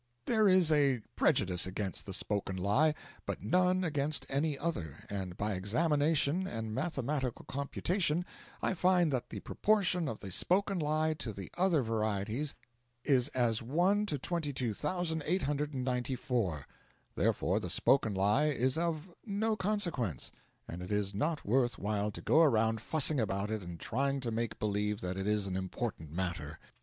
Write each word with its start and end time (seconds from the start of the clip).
There 0.25 0.47
is 0.49 0.71
a 0.71 0.99
prejudice 1.15 1.67
against 1.67 2.07
the 2.07 2.13
spoken 2.13 2.55
lie, 2.57 2.95
but 3.27 3.43
none 3.43 3.83
against 3.83 4.25
any 4.29 4.57
other, 4.57 5.05
and 5.11 5.37
by 5.37 5.53
examination 5.53 6.47
and 6.47 6.73
mathematical 6.73 7.45
computation 7.45 8.25
I 8.63 8.73
find 8.73 9.13
that 9.13 9.29
the 9.29 9.41
proportion 9.41 10.07
of 10.07 10.17
the 10.17 10.31
spoken 10.31 10.79
lie 10.79 11.13
to 11.19 11.31
the 11.31 11.51
other 11.55 11.83
varieties 11.83 12.55
is 13.05 13.27
as 13.35 13.61
1 13.61 14.07
to 14.07 14.17
22,894. 14.17 16.67
Therefore 17.13 17.59
the 17.59 17.69
spoken 17.69 18.15
lie 18.15 18.47
is 18.47 18.79
of 18.79 19.07
no 19.23 19.55
consequence, 19.55 20.31
and 20.67 20.81
it 20.81 20.91
is 20.91 21.13
not 21.13 21.45
worth 21.45 21.77
while 21.77 22.09
to 22.09 22.21
go 22.23 22.41
around 22.41 22.81
fussing 22.81 23.19
about 23.19 23.51
it 23.51 23.61
and 23.61 23.79
trying 23.79 24.19
to 24.21 24.31
make 24.31 24.57
believe 24.57 25.01
that 25.01 25.15
it 25.15 25.27
is 25.27 25.45
an 25.45 25.55
important 25.55 26.11
matter. 26.11 26.57